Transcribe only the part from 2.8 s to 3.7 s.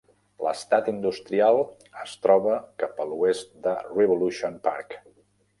cap a l'oest